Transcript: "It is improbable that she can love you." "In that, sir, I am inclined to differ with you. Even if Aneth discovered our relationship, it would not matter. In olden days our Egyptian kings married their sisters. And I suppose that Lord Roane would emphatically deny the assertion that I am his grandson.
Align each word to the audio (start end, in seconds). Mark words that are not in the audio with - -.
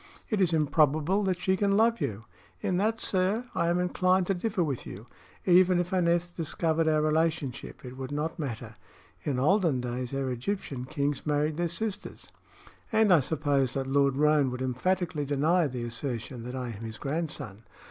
"It 0.31 0.41
is 0.41 0.51
improbable 0.51 1.21
that 1.25 1.39
she 1.39 1.55
can 1.55 1.77
love 1.77 2.01
you." 2.01 2.23
"In 2.59 2.77
that, 2.77 2.99
sir, 2.99 3.45
I 3.53 3.67
am 3.67 3.77
inclined 3.77 4.25
to 4.25 4.33
differ 4.33 4.63
with 4.63 4.83
you. 4.87 5.05
Even 5.45 5.79
if 5.79 5.93
Aneth 5.93 6.35
discovered 6.35 6.87
our 6.87 7.03
relationship, 7.03 7.85
it 7.85 7.97
would 7.97 8.11
not 8.11 8.39
matter. 8.39 8.73
In 9.21 9.37
olden 9.37 9.79
days 9.79 10.11
our 10.11 10.31
Egyptian 10.31 10.85
kings 10.85 11.27
married 11.27 11.57
their 11.57 11.67
sisters. 11.67 12.31
And 12.91 13.13
I 13.13 13.19
suppose 13.19 13.75
that 13.75 13.85
Lord 13.85 14.15
Roane 14.15 14.49
would 14.49 14.63
emphatically 14.63 15.23
deny 15.23 15.67
the 15.67 15.83
assertion 15.83 16.41
that 16.45 16.55
I 16.55 16.69
am 16.69 16.81
his 16.81 16.97
grandson. 16.97 17.61